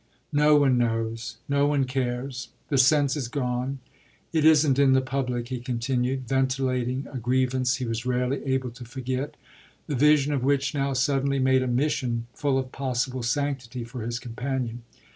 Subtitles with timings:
[0.33, 3.77] "No one knows, no one cares; the sense is gone
[4.33, 8.83] it isn't in the public," he continued, ventilating a grievance he was rarely able to
[8.83, 9.37] forget,
[9.85, 14.17] the vision of which now suddenly made a mission full of possible sanctity for his
[14.17, 14.81] companion.